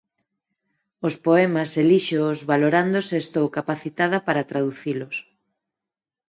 [1.07, 5.15] Os poemas elíxoos valorando se estou capacitada para traducilos.